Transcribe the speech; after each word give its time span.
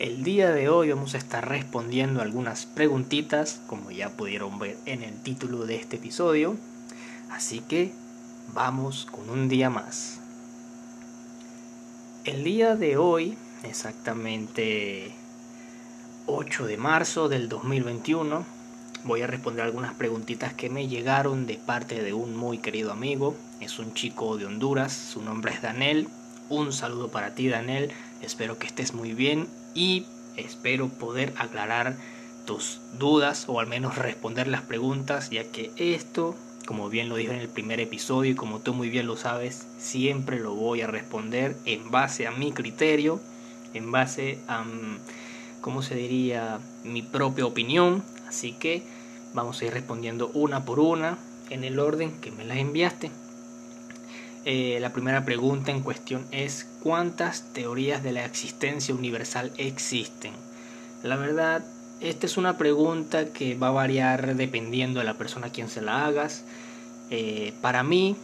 El 0.00 0.24
día 0.24 0.50
de 0.50 0.70
hoy 0.70 0.88
vamos 0.88 1.12
a 1.12 1.18
estar 1.18 1.46
respondiendo 1.46 2.22
algunas 2.22 2.64
preguntitas, 2.64 3.60
como 3.66 3.90
ya 3.90 4.08
pudieron 4.08 4.58
ver 4.58 4.78
en 4.86 5.02
el 5.02 5.20
título 5.20 5.66
de 5.66 5.76
este 5.76 5.96
episodio. 5.96 6.56
Así 7.30 7.60
que 7.60 7.92
vamos 8.54 9.06
con 9.10 9.28
un 9.28 9.50
día 9.50 9.68
más. 9.68 10.20
El 12.24 12.44
día 12.44 12.76
de 12.76 12.96
hoy, 12.96 13.36
exactamente 13.62 15.12
8 16.24 16.64
de 16.64 16.78
marzo 16.78 17.28
del 17.28 17.50
2021, 17.50 18.46
voy 19.04 19.20
a 19.20 19.26
responder 19.26 19.66
algunas 19.66 19.92
preguntitas 19.92 20.54
que 20.54 20.70
me 20.70 20.88
llegaron 20.88 21.46
de 21.46 21.58
parte 21.58 22.02
de 22.02 22.14
un 22.14 22.34
muy 22.38 22.56
querido 22.56 22.90
amigo. 22.90 23.36
Es 23.60 23.78
un 23.78 23.92
chico 23.92 24.38
de 24.38 24.46
Honduras, 24.46 24.94
su 24.94 25.20
nombre 25.20 25.52
es 25.52 25.60
Daniel. 25.60 26.08
Un 26.48 26.72
saludo 26.72 27.08
para 27.08 27.34
ti, 27.34 27.50
Daniel. 27.50 27.90
Espero 28.22 28.58
que 28.58 28.66
estés 28.66 28.94
muy 28.94 29.12
bien 29.12 29.59
y 29.74 30.06
espero 30.36 30.88
poder 30.88 31.32
aclarar 31.36 31.96
tus 32.46 32.80
dudas 32.98 33.44
o 33.48 33.60
al 33.60 33.66
menos 33.66 33.96
responder 33.96 34.48
las 34.48 34.62
preguntas, 34.62 35.30
ya 35.30 35.44
que 35.44 35.70
esto, 35.76 36.34
como 36.66 36.88
bien 36.88 37.08
lo 37.08 37.16
dije 37.16 37.32
en 37.32 37.40
el 37.40 37.48
primer 37.48 37.80
episodio 37.80 38.32
y 38.32 38.34
como 38.34 38.60
tú 38.60 38.74
muy 38.74 38.90
bien 38.90 39.06
lo 39.06 39.16
sabes, 39.16 39.66
siempre 39.78 40.40
lo 40.40 40.54
voy 40.54 40.80
a 40.80 40.86
responder 40.86 41.56
en 41.64 41.90
base 41.90 42.26
a 42.26 42.30
mi 42.30 42.52
criterio, 42.52 43.20
en 43.74 43.90
base 43.92 44.38
a, 44.48 44.62
mm, 44.62 44.98
¿cómo 45.60 45.82
se 45.82 45.94
diría?, 45.94 46.58
mi 46.84 47.02
propia 47.02 47.46
opinión. 47.46 48.02
Así 48.26 48.52
que 48.52 48.82
vamos 49.34 49.60
a 49.60 49.66
ir 49.66 49.72
respondiendo 49.72 50.30
una 50.34 50.64
por 50.64 50.80
una 50.80 51.18
en 51.50 51.64
el 51.64 51.78
orden 51.78 52.12
que 52.20 52.30
me 52.30 52.44
las 52.44 52.58
enviaste. 52.58 53.10
Eh, 54.44 54.78
la 54.80 54.92
primera 54.92 55.24
pregunta 55.24 55.70
en 55.70 55.82
cuestión 55.82 56.26
es 56.30 56.66
¿cuántas 56.82 57.52
teorías 57.52 58.02
de 58.02 58.12
la 58.12 58.24
existencia 58.24 58.94
universal 58.94 59.52
existen? 59.58 60.32
La 61.02 61.16
verdad, 61.16 61.62
esta 62.00 62.24
es 62.24 62.38
una 62.38 62.56
pregunta 62.56 63.26
que 63.26 63.54
va 63.54 63.68
a 63.68 63.72
variar 63.72 64.34
dependiendo 64.36 65.00
de 65.00 65.04
la 65.04 65.14
persona 65.14 65.48
a 65.48 65.50
quien 65.50 65.68
se 65.68 65.82
la 65.82 66.06
hagas. 66.06 66.44
Eh, 67.10 67.52
para 67.60 67.82
mí, 67.82 68.16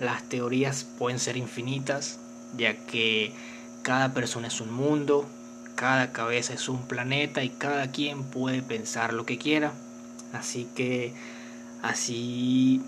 las 0.00 0.22
teorías 0.22 0.84
pueden 0.84 1.18
ser 1.18 1.36
infinitas, 1.36 2.18
ya 2.56 2.74
que 2.74 3.32
cada 3.82 4.14
persona 4.14 4.48
es 4.48 4.62
un 4.62 4.72
mundo, 4.72 5.26
cada 5.74 6.12
cabeza 6.12 6.54
es 6.54 6.70
un 6.70 6.86
planeta 6.86 7.44
y 7.44 7.50
cada 7.50 7.90
quien 7.90 8.24
puede 8.24 8.62
pensar 8.62 9.12
lo 9.12 9.26
que 9.26 9.36
quiera. 9.36 9.72
Así 10.32 10.66
que 10.74 11.12
así 11.82 12.82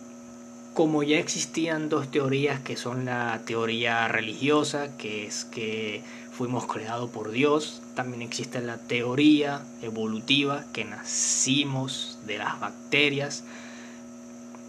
como 0.74 1.02
ya 1.02 1.18
existían 1.18 1.88
dos 1.88 2.10
teorías 2.10 2.60
que 2.60 2.76
son 2.76 3.04
la 3.04 3.40
teoría 3.44 4.06
religiosa, 4.08 4.96
que 4.96 5.27
es 5.27 5.44
que 5.44 6.02
fuimos 6.32 6.66
creados 6.66 7.10
por 7.10 7.30
Dios, 7.32 7.82
también 7.94 8.22
existe 8.22 8.60
la 8.60 8.78
teoría 8.78 9.62
evolutiva, 9.82 10.64
que 10.72 10.84
nacimos 10.84 12.18
de 12.27 12.38
las 12.38 12.60
bacterias, 12.60 13.44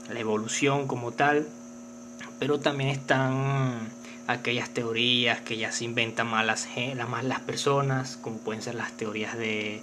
la 0.10 0.20
evolución 0.20 0.88
como 0.88 1.12
tal, 1.12 1.48
pero 2.40 2.60
también 2.60 2.90
están 2.90 3.90
aquellas 4.28 4.70
teorías 4.72 5.42
que 5.42 5.58
ya 5.58 5.72
se 5.72 5.86
inventan 5.86 6.28
más 6.28 6.46
las, 6.46 6.68
más 7.08 7.24
las 7.24 7.40
personas, 7.42 8.18
como 8.18 8.38
pueden 8.40 8.62
ser 8.62 8.76
las 8.76 8.92
teorías 8.94 9.38
de 9.38 9.82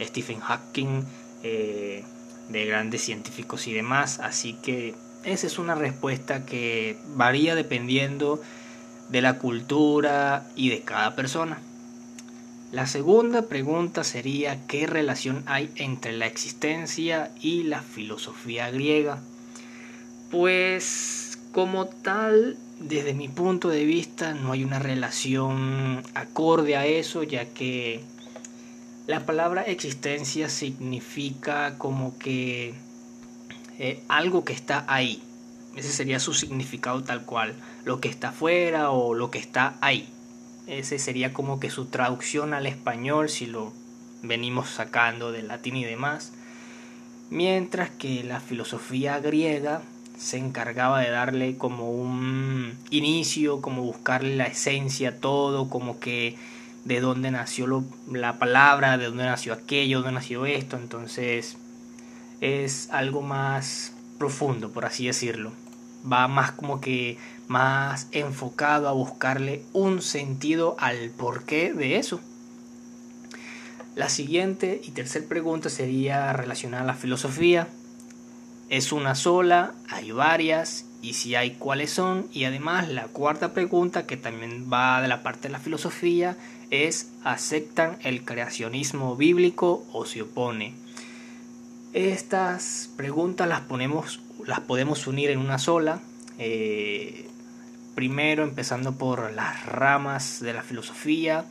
Stephen 0.00 0.40
Hawking, 0.40 1.04
eh, 1.44 2.04
de 2.48 2.66
grandes 2.66 3.02
científicos 3.02 3.66
y 3.68 3.72
demás, 3.72 4.18
así 4.18 4.54
que 4.54 4.94
esa 5.24 5.46
es 5.46 5.58
una 5.58 5.74
respuesta 5.74 6.44
que 6.44 6.96
varía 7.14 7.54
dependiendo 7.54 8.40
de 9.08 9.20
la 9.20 9.38
cultura 9.38 10.46
y 10.56 10.70
de 10.70 10.82
cada 10.82 11.14
persona. 11.14 11.58
La 12.72 12.86
segunda 12.86 13.42
pregunta 13.42 14.02
sería 14.02 14.66
¿qué 14.66 14.86
relación 14.86 15.44
hay 15.46 15.70
entre 15.76 16.12
la 16.12 16.26
existencia 16.26 17.30
y 17.40 17.64
la 17.64 17.82
filosofía 17.82 18.70
griega? 18.70 19.20
Pues 20.30 21.38
como 21.52 21.86
tal, 21.86 22.56
desde 22.80 23.12
mi 23.12 23.28
punto 23.28 23.68
de 23.68 23.84
vista, 23.84 24.32
no 24.32 24.52
hay 24.52 24.64
una 24.64 24.78
relación 24.78 26.02
acorde 26.14 26.76
a 26.76 26.86
eso, 26.86 27.22
ya 27.22 27.44
que 27.44 28.00
la 29.06 29.26
palabra 29.26 29.62
existencia 29.62 30.48
significa 30.48 31.76
como 31.76 32.16
que 32.18 32.72
eh, 33.84 34.00
algo 34.06 34.44
que 34.44 34.52
está 34.52 34.84
ahí. 34.86 35.20
Ese 35.74 35.90
sería 35.90 36.20
su 36.20 36.34
significado 36.34 37.02
tal 37.02 37.24
cual. 37.24 37.56
Lo 37.84 38.00
que 38.00 38.08
está 38.08 38.28
afuera 38.28 38.90
o 38.90 39.12
lo 39.12 39.32
que 39.32 39.40
está 39.40 39.74
ahí. 39.80 40.08
Ese 40.68 41.00
sería 41.00 41.32
como 41.32 41.58
que 41.58 41.68
su 41.68 41.86
traducción 41.86 42.54
al 42.54 42.68
español 42.68 43.28
si 43.28 43.46
lo 43.46 43.72
venimos 44.22 44.68
sacando 44.68 45.32
del 45.32 45.48
latín 45.48 45.74
y 45.74 45.84
demás. 45.84 46.32
Mientras 47.28 47.90
que 47.90 48.22
la 48.22 48.38
filosofía 48.38 49.18
griega 49.18 49.82
se 50.16 50.38
encargaba 50.38 51.00
de 51.00 51.10
darle 51.10 51.56
como 51.56 51.90
un 51.90 52.78
inicio, 52.90 53.60
como 53.60 53.82
buscarle 53.82 54.36
la 54.36 54.44
esencia 54.44 55.18
todo, 55.18 55.68
como 55.68 55.98
que 55.98 56.36
de 56.84 57.00
dónde 57.00 57.32
nació 57.32 57.84
la 58.08 58.38
palabra, 58.38 58.96
de 58.96 59.06
dónde 59.06 59.24
nació 59.24 59.54
aquello, 59.54 59.98
de 59.98 60.04
dónde 60.04 60.20
nació 60.20 60.46
esto. 60.46 60.76
Entonces 60.76 61.56
es 62.42 62.88
algo 62.90 63.22
más 63.22 63.92
profundo, 64.18 64.72
por 64.72 64.84
así 64.84 65.06
decirlo. 65.06 65.52
Va 66.10 66.26
más 66.26 66.50
como 66.50 66.80
que 66.80 67.16
más 67.46 68.08
enfocado 68.10 68.88
a 68.88 68.92
buscarle 68.92 69.62
un 69.72 70.02
sentido 70.02 70.74
al 70.80 71.10
porqué 71.10 71.72
de 71.72 71.96
eso. 71.96 72.20
La 73.94 74.08
siguiente 74.08 74.80
y 74.84 74.90
tercera 74.90 75.28
pregunta 75.28 75.70
sería 75.70 76.32
relacionada 76.32 76.82
a 76.82 76.86
la 76.86 76.94
filosofía. 76.94 77.68
¿Es 78.68 78.90
una 78.90 79.14
sola? 79.14 79.74
¿Hay 79.88 80.10
varias? 80.10 80.86
Y 81.00 81.14
si 81.14 81.36
hay, 81.36 81.52
¿cuáles 81.52 81.92
son? 81.92 82.26
Y 82.32 82.44
además 82.44 82.88
la 82.88 83.04
cuarta 83.04 83.54
pregunta, 83.54 84.04
que 84.04 84.16
también 84.16 84.68
va 84.72 85.00
de 85.00 85.08
la 85.08 85.22
parte 85.22 85.46
de 85.46 85.52
la 85.52 85.60
filosofía, 85.60 86.36
es 86.70 87.12
¿aceptan 87.22 87.98
el 88.02 88.24
creacionismo 88.24 89.14
bíblico 89.14 89.86
o 89.92 90.06
se 90.06 90.22
opone? 90.22 90.81
Estas 91.92 92.88
preguntas 92.96 93.46
las, 93.46 93.60
ponemos, 93.60 94.20
las 94.46 94.60
podemos 94.60 95.06
unir 95.06 95.30
en 95.30 95.38
una 95.38 95.58
sola. 95.58 96.00
Eh, 96.38 97.28
primero 97.94 98.44
empezando 98.44 98.92
por 98.92 99.30
las 99.32 99.66
ramas 99.66 100.40
de 100.40 100.54
la 100.54 100.62
filosofía. 100.62 101.44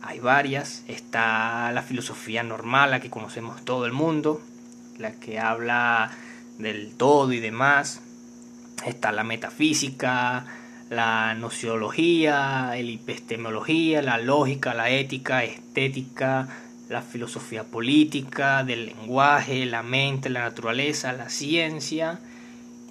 Hay 0.00 0.20
varias. 0.20 0.84
Está 0.86 1.72
la 1.72 1.82
filosofía 1.82 2.44
normal, 2.44 2.92
la 2.92 3.00
que 3.00 3.10
conocemos 3.10 3.64
todo 3.64 3.84
el 3.84 3.92
mundo, 3.92 4.40
la 4.98 5.12
que 5.12 5.40
habla 5.40 6.12
del 6.58 6.94
todo 6.94 7.32
y 7.32 7.40
demás. 7.40 8.02
Está 8.86 9.10
la 9.10 9.24
metafísica, 9.24 10.44
la 10.90 11.34
nociología, 11.34 12.68
la 12.68 12.76
epistemología, 12.76 14.00
la 14.00 14.18
lógica, 14.18 14.74
la 14.74 14.90
ética, 14.90 15.42
estética, 15.42 16.48
la 16.92 17.02
filosofía 17.02 17.64
política, 17.64 18.64
del 18.64 18.86
lenguaje, 18.86 19.66
la 19.66 19.82
mente, 19.82 20.28
la 20.28 20.42
naturaleza, 20.42 21.12
la 21.12 21.28
ciencia. 21.28 22.20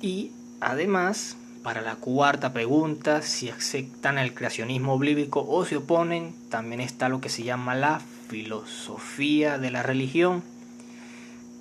Y 0.01 0.31
además, 0.59 1.38
para 1.63 1.81
la 1.81 1.95
cuarta 1.95 2.51
pregunta, 2.53 3.22
si 3.22 3.50
aceptan 3.50 4.17
el 4.17 4.34
creacionismo 4.34 4.97
bíblico 4.97 5.45
o 5.47 5.66
se 5.66 5.78
oponen, 5.78 6.34
también 6.50 6.81
está 6.81 7.09
lo 7.09 7.22
que 7.22 7.29
se 7.29 7.44
llama 7.44 7.75
la 7.75 8.01
filosofía 8.28 9.57
de 9.57 9.72
la 9.72 9.84
religión, 9.84 10.44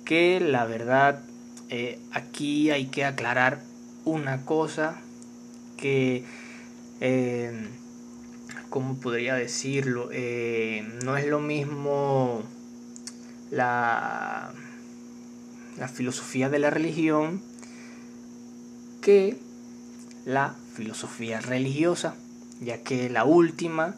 que 0.03 0.39
la 0.39 0.65
verdad 0.65 1.21
eh, 1.69 1.99
aquí 2.11 2.71
hay 2.71 2.87
que 2.87 3.05
aclarar 3.05 3.61
una 4.03 4.45
cosa 4.45 4.99
que 5.77 6.23
eh, 6.99 7.69
¿cómo 8.71 8.95
podría 8.95 9.35
decirlo? 9.35 10.09
Eh, 10.13 10.87
no 11.03 11.17
es 11.17 11.27
lo 11.27 11.41
mismo 11.41 12.41
la, 13.51 14.53
filosofía 15.93 16.49
de 16.49 16.57
la 16.57 16.69
religión 16.69 17.41
que 19.01 19.37
la 20.25 20.55
filosofía 20.73 21.41
religiosa, 21.41 22.15
ya 22.61 22.81
que 22.81 23.09
la 23.09 23.25
última 23.25 23.95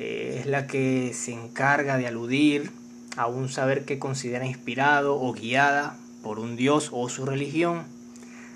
eh, 0.00 0.38
es 0.40 0.46
la 0.46 0.66
que 0.66 1.12
se 1.14 1.32
encarga 1.32 1.96
de 1.96 2.08
aludir 2.08 2.72
a 3.16 3.28
un 3.28 3.48
saber 3.48 3.84
que 3.84 4.00
considera 4.00 4.44
inspirado 4.44 5.20
o 5.20 5.32
guiada 5.32 5.96
por 6.24 6.40
un 6.40 6.56
dios 6.56 6.90
o 6.92 7.08
su 7.08 7.26
religión 7.26 7.84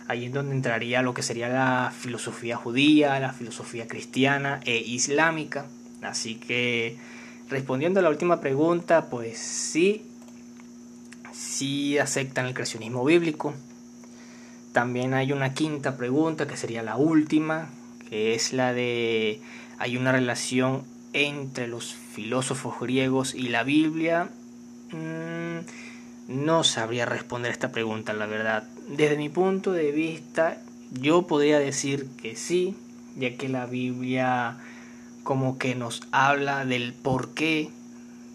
Ahí 0.07 0.27
es 0.27 0.33
donde 0.33 0.55
entraría 0.55 1.03
lo 1.03 1.15
que 1.15 1.23
sería 1.23 1.49
la 1.49 1.93
filosofía 1.97 2.57
judía, 2.57 3.19
la 3.21 3.33
filosofía 3.33 3.87
cristiana 3.87 4.61
e 4.65 4.77
islámica. 4.77 5.67
Así 6.03 6.35
que 6.35 6.99
respondiendo 7.49 8.01
a 8.01 8.03
la 8.03 8.11
última 8.11 8.41
pregunta, 8.41 9.09
pues 9.09 9.39
sí, 9.39 10.03
sí 11.33 11.99
aceptan 11.99 12.47
el 12.47 12.55
creacionismo 12.55 13.05
bíblico. 13.05 13.55
También 14.73 15.15
hay 15.15 15.33
una 15.33 15.55
quinta 15.55 15.97
pregunta 15.97 16.47
que 16.47 16.57
sería 16.57 16.83
la 16.83 16.97
última, 16.97 17.69
que 18.11 18.35
es 18.35 18.53
la 18.53 18.73
de 18.73 19.41
hay 19.79 19.97
una 19.97 20.13
relación 20.13 20.85
entre 21.13 21.69
los 21.69 21.95
filósofos 21.95 22.79
griegos 22.81 23.35
y 23.35 23.49
la 23.49 23.63
Biblia? 23.63 24.29
Mm, 24.93 25.61
no 26.29 26.65
sabría 26.65 27.07
responder 27.07 27.53
esta 27.53 27.73
pregunta, 27.73 28.13
la 28.13 28.27
verdad. 28.27 28.65
Desde 28.89 29.17
mi 29.17 29.29
punto 29.29 29.73
de 29.73 29.93
vista, 29.93 30.63
yo 30.93 31.27
podría 31.27 31.59
decir 31.59 32.07
que 32.21 32.37
sí, 32.37 32.77
ya 33.17 33.37
que 33.37 33.49
la 33.49 33.67
Biblia 33.67 34.59
como 35.23 35.57
que 35.57 35.75
nos 35.75 36.03
habla 36.13 36.67
del 36.67 36.93
porqué 36.93 37.71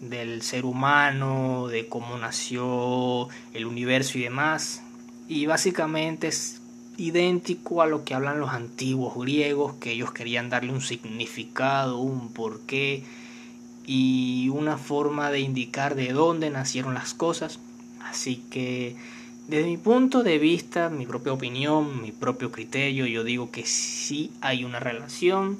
del 0.00 0.42
ser 0.42 0.64
humano, 0.64 1.68
de 1.68 1.86
cómo 1.86 2.16
nació 2.18 3.28
el 3.52 3.66
universo 3.66 4.18
y 4.18 4.22
demás. 4.22 4.82
Y 5.28 5.46
básicamente 5.46 6.28
es 6.28 6.60
idéntico 6.96 7.82
a 7.82 7.86
lo 7.86 8.04
que 8.04 8.14
hablan 8.14 8.40
los 8.40 8.50
antiguos 8.50 9.16
griegos, 9.16 9.74
que 9.74 9.92
ellos 9.92 10.12
querían 10.12 10.50
darle 10.50 10.72
un 10.72 10.80
significado, 10.80 11.98
un 11.98 12.32
porqué 12.32 13.04
y 13.86 14.48
una 14.52 14.76
forma 14.76 15.30
de 15.30 15.40
indicar 15.40 15.94
de 15.94 16.12
dónde 16.12 16.50
nacieron 16.50 16.94
las 16.94 17.14
cosas. 17.14 17.60
Así 18.02 18.42
que 18.50 18.96
desde 19.50 19.66
mi 19.66 19.78
punto 19.78 20.22
de 20.22 20.38
vista, 20.38 20.90
mi 20.90 21.06
propia 21.06 21.32
opinión, 21.32 22.00
mi 22.00 22.12
propio 22.12 22.52
criterio, 22.52 23.04
yo 23.06 23.24
digo 23.24 23.50
que 23.50 23.66
sí 23.66 24.30
hay 24.40 24.64
una 24.64 24.78
relación, 24.78 25.58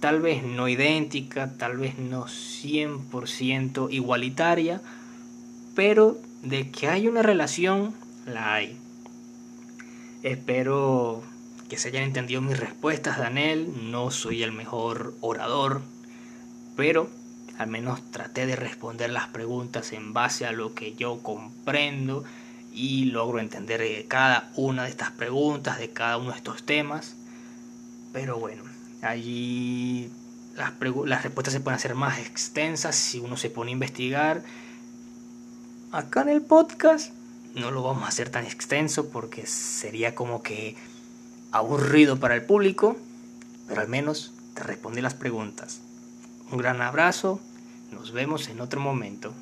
tal 0.00 0.20
vez 0.20 0.42
no 0.42 0.68
idéntica, 0.68 1.54
tal 1.56 1.78
vez 1.78 1.98
no 1.98 2.26
100% 2.26 3.90
igualitaria, 3.90 4.82
pero 5.74 6.18
de 6.42 6.70
que 6.70 6.88
hay 6.88 7.08
una 7.08 7.22
relación, 7.22 7.94
la 8.26 8.52
hay. 8.52 8.76
Espero 10.22 11.22
que 11.70 11.78
se 11.78 11.88
hayan 11.88 12.02
entendido 12.02 12.42
mis 12.42 12.60
respuestas, 12.60 13.16
Daniel. 13.16 13.90
No 13.90 14.10
soy 14.10 14.42
el 14.42 14.52
mejor 14.52 15.14
orador, 15.22 15.80
pero 16.76 17.08
al 17.56 17.68
menos 17.68 18.02
traté 18.10 18.44
de 18.44 18.56
responder 18.56 19.08
las 19.08 19.28
preguntas 19.28 19.94
en 19.94 20.12
base 20.12 20.44
a 20.44 20.52
lo 20.52 20.74
que 20.74 20.94
yo 20.94 21.22
comprendo 21.22 22.22
y 22.76 23.06
logro 23.06 23.40
entender 23.40 24.04
cada 24.06 24.50
una 24.54 24.84
de 24.84 24.90
estas 24.90 25.10
preguntas, 25.10 25.78
de 25.78 25.90
cada 25.90 26.18
uno 26.18 26.30
de 26.30 26.36
estos 26.36 26.62
temas. 26.62 27.16
Pero 28.12 28.38
bueno, 28.38 28.64
allí 29.00 30.10
las, 30.54 30.72
las 31.06 31.22
respuestas 31.22 31.54
se 31.54 31.60
pueden 31.60 31.78
hacer 31.78 31.94
más 31.94 32.18
extensas 32.18 32.94
si 32.94 33.18
uno 33.18 33.38
se 33.38 33.48
pone 33.48 33.70
a 33.70 33.72
investigar. 33.72 34.42
Acá 35.90 36.20
en 36.20 36.28
el 36.28 36.42
podcast 36.42 37.14
no 37.54 37.70
lo 37.70 37.82
vamos 37.82 38.04
a 38.04 38.08
hacer 38.08 38.28
tan 38.28 38.44
extenso 38.44 39.08
porque 39.08 39.46
sería 39.46 40.14
como 40.14 40.42
que 40.42 40.76
aburrido 41.52 42.20
para 42.20 42.34
el 42.34 42.42
público, 42.42 42.98
pero 43.68 43.80
al 43.80 43.88
menos 43.88 44.34
te 44.52 44.62
respondí 44.64 45.00
las 45.00 45.14
preguntas. 45.14 45.80
Un 46.52 46.58
gran 46.58 46.82
abrazo, 46.82 47.40
nos 47.90 48.12
vemos 48.12 48.50
en 48.50 48.60
otro 48.60 48.80
momento. 48.80 49.32